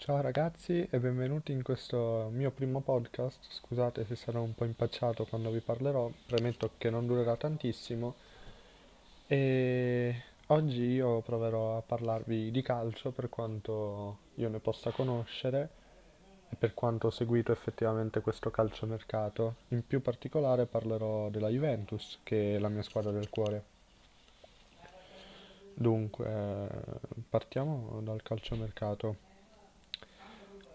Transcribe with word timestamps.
Ciao 0.00 0.22
ragazzi 0.22 0.88
e 0.90 0.98
benvenuti 0.98 1.52
in 1.52 1.62
questo 1.62 2.30
mio 2.32 2.50
primo 2.52 2.80
podcast. 2.80 3.38
Scusate 3.50 4.06
se 4.06 4.16
sarò 4.16 4.40
un 4.40 4.54
po' 4.54 4.64
impacciato 4.64 5.26
quando 5.26 5.50
vi 5.50 5.60
parlerò, 5.60 6.10
premetto 6.26 6.70
che 6.78 6.88
non 6.88 7.06
durerà 7.06 7.36
tantissimo. 7.36 8.14
E 9.26 10.22
oggi 10.46 10.84
io 10.84 11.20
proverò 11.20 11.76
a 11.76 11.82
parlarvi 11.82 12.50
di 12.50 12.62
calcio 12.62 13.10
per 13.10 13.28
quanto 13.28 14.20
io 14.36 14.48
ne 14.48 14.58
possa 14.58 14.90
conoscere 14.90 15.68
e 16.48 16.56
per 16.56 16.72
quanto 16.72 17.08
ho 17.08 17.10
seguito 17.10 17.52
effettivamente 17.52 18.22
questo 18.22 18.50
calciomercato. 18.50 19.56
In 19.68 19.86
più 19.86 20.00
particolare 20.00 20.64
parlerò 20.64 21.28
della 21.28 21.50
Juventus, 21.50 22.20
che 22.22 22.56
è 22.56 22.58
la 22.58 22.70
mia 22.70 22.82
squadra 22.82 23.10
del 23.10 23.28
cuore. 23.28 23.64
Dunque, 25.74 26.70
partiamo 27.28 28.00
dal 28.02 28.22
calciomercato. 28.22 29.28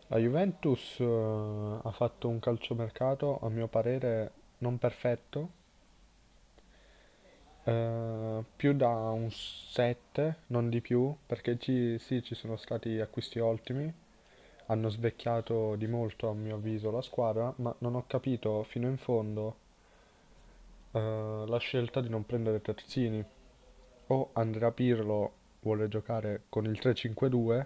La 0.08 0.18
Juventus 0.18 1.00
eh, 1.00 1.80
ha 1.82 1.91
fatto 1.91 2.27
un 2.30 2.40
calciomercato, 2.40 3.40
a 3.41 3.50
mio 3.50 3.68
parere, 3.68 4.32
non 4.59 4.77
perfetto, 4.77 5.50
eh, 7.63 8.44
più 8.55 8.73
da 8.73 8.88
un 8.88 9.32
7, 9.32 10.36
non 10.48 10.70
di 10.70 10.80
più, 10.82 11.16
perché 11.26 11.58
ci, 11.58 11.98
sì, 11.99 12.22
ci 12.22 12.36
sono 12.36 12.55
stati 12.55 12.99
acquisti 12.99 13.40
ottimi, 13.40 13.91
hanno 14.68 14.90
svecchiato 14.90 15.76
di 15.76 15.88
molto, 15.88 16.30
a 16.30 16.34
mio 16.34 16.55
avviso, 16.55 16.91
la 16.91 17.02
squadra, 17.02 17.52
ma 17.58 17.74
non 17.80 17.96
ho 17.96 18.04
capito 18.05 18.63
fino 18.63 18.88
in 18.88 18.98
fondo 18.98 19.55
eh, 20.91 21.44
la 21.48 21.58
scelta 21.58 22.02
di 22.02 22.10
non 22.10 22.26
prendere 22.26 22.62
terzini. 22.62 23.24
O 24.08 24.30
Andrea 24.34 24.72
Pirlo 24.72 25.34
vuole 25.62 25.88
giocare 25.88 26.44
con 26.49 26.66
il 26.66 26.80
3-5-2 26.80 27.66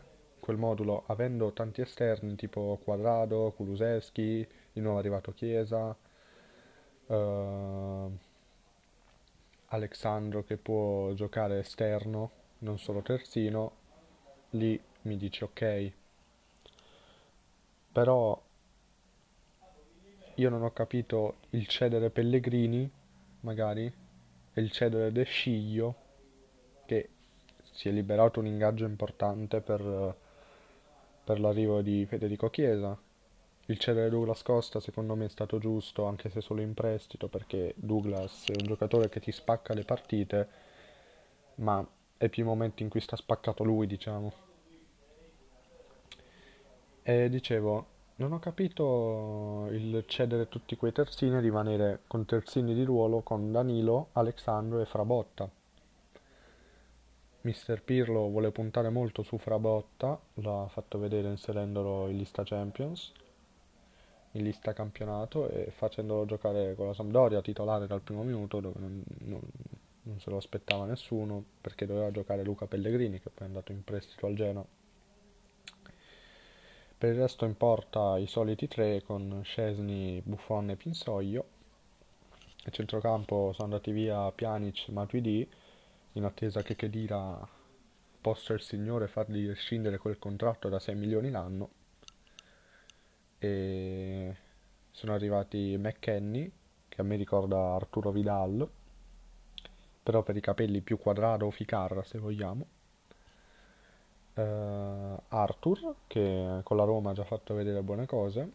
quel 0.49 0.58
modulo 0.58 1.03
avendo 1.05 1.53
tanti 1.53 1.81
esterni 1.81 2.35
tipo 2.35 2.80
Quadrado, 2.84 3.53
Kulusevski, 3.55 4.47
di 4.73 4.81
nuovo 4.81 4.97
arrivato 4.97 5.31
Chiesa, 5.31 5.95
uh, 7.05 8.17
Alexandro 9.67 10.44
che 10.44 10.58
può 10.58 11.14
giocare 11.14 11.59
esterno, 11.59 12.31
non 12.59 12.80
solo 12.80 13.03
terzino, 13.03 13.72
lì 14.52 14.81
mi 15.03 15.17
dici 15.17 15.44
ok. 15.44 15.92
Però 17.92 18.42
io 20.33 20.50
non 20.50 20.64
ho 20.64 20.73
capito 20.73 21.36
il 21.52 21.67
cedere 21.67 22.09
Pellegrini, 22.09 22.89
magari, 23.42 23.86
e 23.86 24.61
il 24.61 24.72
cedere 24.72 25.11
De 25.11 25.25
Sciglio, 25.25 25.95
che 26.88 27.09
si 27.61 27.88
è 27.88 27.92
liberato 27.92 28.39
un 28.39 28.47
ingaggio 28.47 28.86
importante 28.86 29.61
per 29.61 30.27
per 31.30 31.39
l'arrivo 31.39 31.83
di 31.83 32.08
Federico 32.08 32.49
Chiesa. 32.49 32.97
Il 33.67 33.77
cedere 33.77 34.09
Douglas 34.09 34.41
Costa 34.41 34.80
secondo 34.80 35.13
me 35.13 35.25
è 35.25 35.30
stato 35.30 35.59
giusto, 35.59 36.05
anche 36.05 36.27
se 36.31 36.41
solo 36.41 36.61
in 36.61 36.73
prestito, 36.73 37.27
perché 37.27 37.75
Douglas 37.75 38.47
è 38.47 38.55
un 38.59 38.66
giocatore 38.66 39.09
che 39.09 39.19
ti 39.19 39.31
spacca 39.31 39.75
le 39.75 39.83
partite, 39.83 40.47
ma 41.58 41.88
è 42.17 42.30
più 42.30 42.41
i 42.41 42.47
momenti 42.47 42.81
in 42.81 42.89
cui 42.89 42.99
sta 42.99 43.16
spaccato 43.16 43.63
lui, 43.63 43.86
diciamo. 43.86 44.33
E 47.03 47.30
dicevo, 47.30 47.86
non 48.16 48.31
ho 48.31 48.39
capito 48.39 49.67
il 49.69 50.05
cedere 50.08 50.49
tutti 50.49 50.75
quei 50.77 50.91
terzini 50.91 51.36
e 51.36 51.41
rimanere 51.41 51.99
con 52.08 52.25
terzini 52.25 52.73
di 52.73 52.83
ruolo 52.83 53.21
con 53.21 53.52
Danilo, 53.52 54.08
Alexandro 54.14 54.81
e 54.81 54.86
Frabotta. 54.86 55.58
Mister 57.50 57.81
Pirlo 57.81 58.28
vuole 58.28 58.52
puntare 58.52 58.89
molto 58.89 59.23
su 59.23 59.39
Frabotta, 59.39 60.19
l'ha 60.36 60.67
fatto 60.69 61.00
vedere 61.00 61.30
inserendolo 61.30 62.08
in 62.08 62.16
lista 62.17 62.44
Champions, 62.44 63.11
in 64.33 64.44
lista 64.44 64.72
campionato 64.73 65.50
e 65.50 65.72
facendolo 65.72 66.25
giocare 66.25 66.75
con 66.75 66.86
la 66.86 66.94
Sampdoria 66.94 67.42
titolare 67.42 67.87
dal 67.87 68.02
primo 68.02 68.21
minuto 68.21 68.60
dove 68.60 68.80
non, 68.80 69.04
non, 69.21 69.42
non 70.04 70.20
se 70.20 70.30
lo 70.30 70.37
aspettava 70.37 70.86
nessuno 70.86 71.43
perché 71.60 71.87
doveva 71.87 72.11
giocare 72.11 72.43
Luca 72.43 72.67
Pellegrini 72.67 73.20
che 73.20 73.32
poi 73.32 73.45
è 73.45 73.49
andato 73.49 73.71
in 73.71 73.83
prestito 73.83 74.27
al 74.27 74.36
Genoa. 74.36 74.66
Per 76.99 77.11
il 77.11 77.17
resto 77.20 77.45
in 77.45 77.58
porta 77.58 78.20
i 78.20 78.27
soliti 78.27 78.67
tre 78.67 79.02
con 79.02 79.42
Scesni, 79.43 80.21
Buffon 80.23 80.70
e 80.70 80.76
Pinsoglio. 80.76 81.45
A 82.66 82.70
centrocampo 82.70 83.54
sono 83.54 83.64
andati 83.64 83.92
via 83.92 84.31
Pjanic, 84.31 84.89
Matuidi 84.89 85.49
in 86.19 86.25
attesa 86.25 86.61
che 86.61 86.75
Chedira 86.75 87.47
possa 88.21 88.53
il 88.53 88.61
Signore 88.61 89.07
fargli 89.07 89.47
rescindere 89.47 89.97
quel 89.97 90.19
contratto 90.19 90.69
da 90.69 90.80
6 90.80 90.95
milioni 90.95 91.31
l'anno. 91.31 91.69
E 93.39 94.35
sono 94.91 95.13
arrivati 95.13 95.75
McKenny 95.77 96.52
che 96.89 97.02
a 97.02 97.03
me 97.03 97.15
ricorda 97.15 97.73
Arturo 97.75 98.11
Vidal 98.11 98.69
però 100.09 100.23
per 100.23 100.35
i 100.35 100.41
capelli 100.41 100.81
più 100.81 100.97
quadrato 100.97 101.45
o 101.45 101.52
ficarra 101.52 102.03
se 102.03 102.17
vogliamo. 102.17 102.65
Uh, 104.33 105.21
Arthur 105.27 105.95
che 106.07 106.61
con 106.63 106.77
la 106.77 106.83
Roma 106.83 107.11
ha 107.11 107.13
già 107.13 107.23
fatto 107.23 107.53
vedere 107.53 107.83
buone 107.83 108.07
cose. 108.07 108.51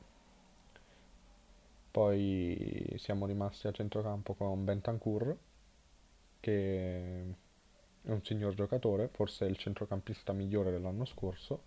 Poi 1.93 2.93
siamo 2.97 3.27
rimasti 3.27 3.69
a 3.69 3.73
centrocampo 3.73 4.35
con 4.35 4.65
Bentancur 4.65 5.37
che 6.41 7.35
è 8.05 8.11
un 8.11 8.23
signor 8.23 8.55
giocatore, 8.55 9.09
forse 9.09 9.47
è 9.47 9.49
il 9.49 9.57
centrocampista 9.57 10.33
migliore 10.33 10.71
dell'anno 10.71 11.07
scorso. 11.07 11.63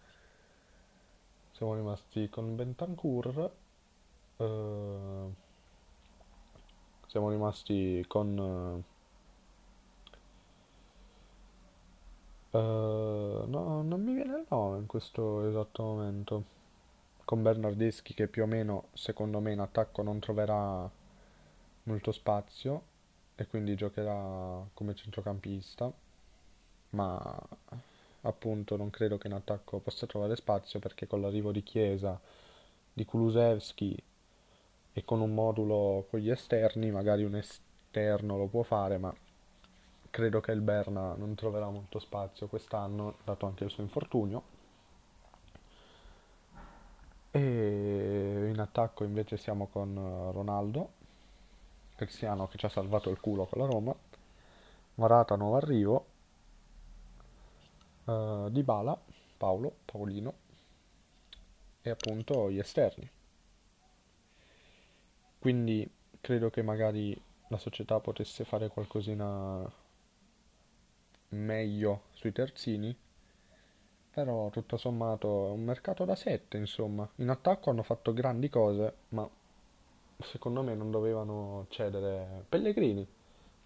Siamo 1.52 1.74
rimasti 1.74 2.30
con 2.30 2.56
Bentancur. 2.56 3.52
Eh, 4.38 5.34
siamo 7.08 7.30
rimasti 7.32 8.06
con... 8.08 8.84
Eh, 12.52 12.58
no, 12.58 13.82
non 13.82 14.04
mi 14.04 14.14
viene 14.14 14.38
il 14.38 14.46
nome 14.48 14.78
in 14.78 14.86
questo 14.86 15.48
esatto 15.48 15.82
momento. 15.84 16.56
Con 17.26 17.42
Bernardeschi 17.42 18.14
che 18.14 18.28
più 18.28 18.44
o 18.44 18.46
meno, 18.46 18.90
secondo 18.94 19.40
me, 19.40 19.54
in 19.54 19.60
attacco 19.60 20.04
non 20.04 20.20
troverà 20.20 20.90
molto 21.84 22.12
spazio 22.12 22.82
e 23.36 23.48
quindi 23.48 23.76
giocherà 23.76 24.64
come 24.74 24.94
centrocampista 24.94 25.92
ma 26.98 27.40
appunto 28.22 28.76
non 28.76 28.90
credo 28.90 29.18
che 29.18 29.28
in 29.28 29.34
attacco 29.34 29.78
possa 29.80 30.08
trovare 30.08 30.36
spazio 30.36 30.80
perché 30.80 31.06
con 31.06 31.22
l'arrivo 31.22 31.52
di 31.52 31.62
Chiesa, 31.62 32.20
di 32.92 33.06
Kulusevski 33.06 33.96
e 34.94 35.06
con 35.06 35.22
un 35.22 35.34
modulo 35.34 36.08
con 36.10 36.20
gli 36.20 36.32
esterni, 36.32 36.90
magari 36.90 37.24
un 37.24 37.36
esterno 37.36 38.38
lo 38.38 38.48
può 38.48 38.64
fare, 38.64 38.98
ma 38.98 39.14
credo 40.10 40.42
che 40.42 40.52
il 40.52 40.62
Berna 40.62 41.14
non 41.16 41.36
troverà 41.36 41.70
molto 41.70 42.00
spazio 42.00 42.48
quest'anno, 42.48 43.18
dato 43.24 43.46
anche 43.46 43.64
il 43.66 43.70
suo 43.70 43.84
infortunio. 43.84 44.56
E 47.30 48.50
in 48.52 48.60
attacco 48.60 49.04
invece 49.04 49.38
siamo 49.38 49.68
con 49.68 49.94
Ronaldo, 50.32 50.90
Cristiano 51.96 52.48
che 52.48 52.58
ci 52.58 52.66
ha 52.66 52.70
salvato 52.70 53.12
il 53.12 53.20
culo 53.20 53.46
con 53.46 53.62
la 53.62 53.68
Roma, 53.68 53.96
Marata 54.96 55.36
nuovo 55.36 55.58
arrivo, 55.58 56.06
uh, 58.08 58.50
Dybala, 58.50 59.00
Paolo, 59.38 59.78
Paolino 59.86 60.34
e 61.82 61.90
appunto 61.90 62.50
gli 62.50 62.60
esterni. 62.60 63.10
Quindi 65.40 65.90
credo 66.20 66.50
che 66.50 66.62
magari 66.62 67.20
la 67.50 67.58
società 67.58 68.00
potesse 68.00 68.44
fare 68.44 68.68
qualcosina 68.70 69.72
meglio 71.30 72.04
sui 72.12 72.32
terzini, 72.32 72.96
però 74.12 74.50
tutto 74.50 74.78
sommato 74.78 75.48
è 75.48 75.52
un 75.52 75.64
mercato 75.64 76.04
da 76.04 76.16
7, 76.16 76.58
insomma. 76.58 77.08
In 77.18 77.30
attacco 77.30 77.70
hanno 77.70 77.84
fatto 77.84 78.14
grandi 78.14 78.50
cose, 78.50 78.94
ma 79.10 79.30
secondo 80.20 80.64
me 80.64 80.74
non 80.74 80.90
dovevano 80.90 81.68
cedere 81.70 82.46
Pellegrini 82.50 83.08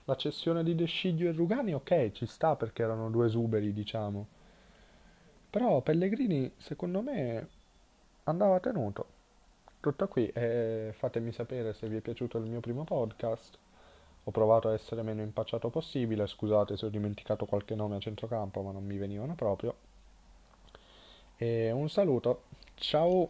la 0.05 0.15
cessione 0.15 0.63
di 0.63 0.75
De 0.75 0.85
Sciglio 0.85 1.29
e 1.29 1.31
Rugani, 1.31 1.73
ok, 1.73 2.11
ci 2.11 2.25
sta 2.25 2.55
perché 2.55 2.83
erano 2.83 3.09
due 3.09 3.27
esuberi, 3.27 3.73
diciamo. 3.73 4.27
Però 5.49 5.81
Pellegrini, 5.81 6.51
secondo 6.57 7.01
me, 7.01 7.47
andava 8.23 8.59
tenuto. 8.59 9.19
Tutto 9.79 10.07
qui 10.07 10.27
e 10.27 10.93
fatemi 10.95 11.31
sapere 11.31 11.73
se 11.73 11.87
vi 11.87 11.97
è 11.97 12.01
piaciuto 12.01 12.37
il 12.37 12.45
mio 12.45 12.59
primo 12.59 12.83
podcast. 12.83 13.57
Ho 14.23 14.31
provato 14.31 14.69
a 14.69 14.73
essere 14.73 15.01
meno 15.01 15.21
impacciato 15.21 15.69
possibile, 15.69 16.27
scusate 16.27 16.77
se 16.77 16.85
ho 16.85 16.89
dimenticato 16.89 17.45
qualche 17.45 17.73
nome 17.73 17.95
a 17.95 17.99
centrocampo, 17.99 18.61
ma 18.61 18.71
non 18.71 18.85
mi 18.85 18.97
venivano 18.97 19.33
proprio. 19.33 19.75
E 21.37 21.71
un 21.71 21.89
saluto, 21.89 22.43
ciao! 22.75 23.25